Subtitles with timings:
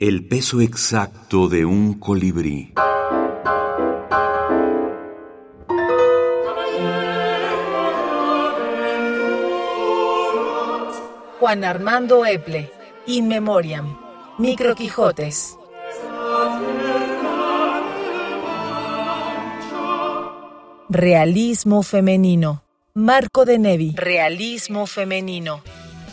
[0.00, 2.72] El peso exacto de un colibrí.
[11.40, 12.70] Juan Armando Eple,
[13.06, 13.98] In Memoriam,
[14.38, 15.58] Micro Quijotes.
[20.88, 22.62] Realismo femenino.
[22.94, 23.94] Marco de Nevi.
[23.96, 25.60] Realismo femenino.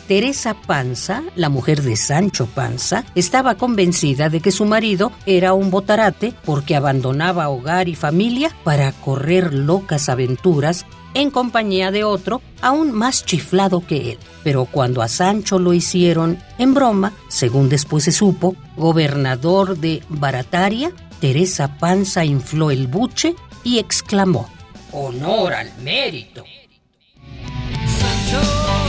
[0.06, 5.70] Teresa Panza, la mujer de Sancho Panza, estaba convencida de que su marido era un
[5.70, 12.92] botarate porque abandonaba hogar y familia para correr locas aventuras en compañía de otro aún
[12.92, 14.18] más chiflado que él.
[14.44, 20.92] Pero cuando a Sancho lo hicieron en broma, según después se supo, gobernador de Barataria,
[21.20, 24.48] Teresa Panza infló el buche y exclamó,
[24.92, 26.44] Honor al mérito.
[27.98, 28.85] Sancho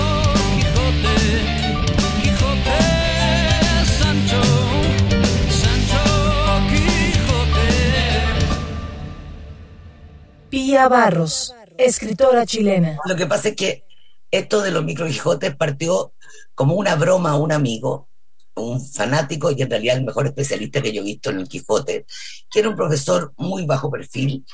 [10.50, 12.98] Pía Barros, escritora chilena.
[13.06, 13.84] Lo que pasa es que
[14.32, 16.14] esto de los micro Quijotes partió
[16.56, 18.08] como una broma a un amigo,
[18.56, 22.06] un fanático y en realidad el mejor especialista que yo he visto en el Quijote,
[22.50, 24.46] que era un profesor muy bajo perfil,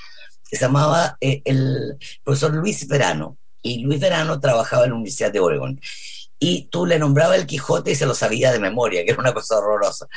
[0.49, 3.37] que se llamaba eh, el profesor Luis Verano.
[3.61, 5.79] Y Luis Verano trabajaba en la Universidad de Oregon.
[6.39, 9.33] Y tú le nombrabas el Quijote y se lo sabía de memoria, que era una
[9.33, 10.07] cosa horrorosa.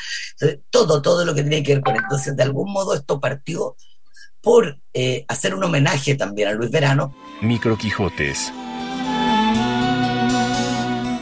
[0.70, 3.76] Todo, todo lo que tenía que ver con Entonces, de algún modo esto partió
[4.46, 7.12] por eh, hacer un homenaje también a Luis Verano.
[7.40, 8.52] Micro Quijotes.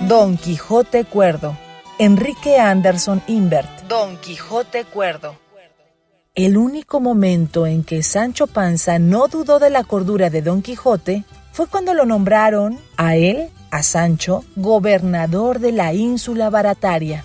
[0.06, 1.56] Don Quijote Cuerdo.
[1.98, 3.70] Enrique Anderson Invert.
[3.89, 5.39] Don Quijote Cuerdo.
[6.34, 11.25] El único momento en que Sancho Panza no dudó de la cordura de Don Quijote
[11.50, 17.25] fue cuando lo nombraron, a él, a Sancho, gobernador de la ínsula barataria.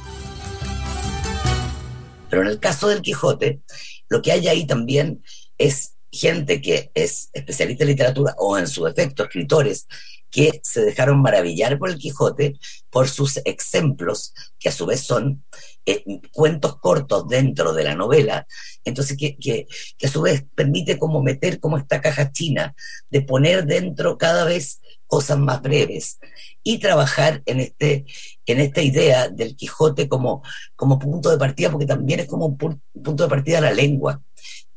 [2.29, 3.59] Pero en el caso del Quijote,
[4.07, 5.21] lo que hay ahí también
[5.59, 9.87] es gente que es especialista en literatura o en su defecto escritores
[10.31, 12.59] que se dejaron maravillar por el Quijote
[12.89, 15.43] por sus ejemplos, que a su vez son
[15.85, 18.45] eh, cuentos cortos dentro de la novela,
[18.83, 19.67] entonces que, que,
[19.97, 22.75] que, a su vez permite como meter como esta caja china
[23.09, 26.19] de poner dentro cada vez cosas más breves
[26.61, 28.05] y trabajar en, este,
[28.45, 30.43] en esta idea del Quijote como,
[30.75, 34.21] como punto de partida, porque también es como un pu punto de partida la lengua,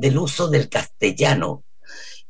[0.03, 1.63] del uso del castellano,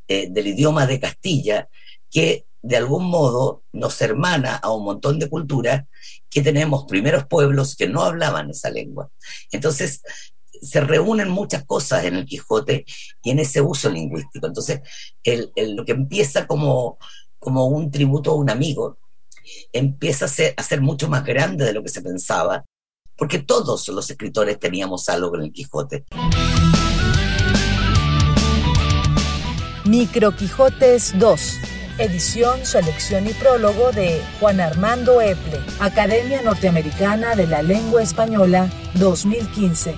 [0.06, 1.68] eh, del idioma de Castilla,
[2.10, 5.84] que de algún modo nos hermana a un montón de culturas
[6.28, 9.10] que tenemos primeros pueblos que no hablaban esa lengua.
[9.50, 10.02] Entonces,
[10.60, 12.84] se reúnen muchas cosas en el Quijote
[13.22, 14.46] y en ese uso lingüístico.
[14.46, 14.82] Entonces,
[15.56, 16.98] lo que empieza como,
[17.38, 18.98] como un tributo a un amigo,
[19.72, 22.66] empieza a ser mucho más grande de lo que se pensaba,
[23.16, 26.04] porque todos los escritores teníamos algo en el Quijote.
[29.92, 31.60] Micro Quijotes 2
[31.98, 39.94] edición, selección y prólogo de Juan Armando Eple, Academia Norteamericana de la Lengua Española 2015.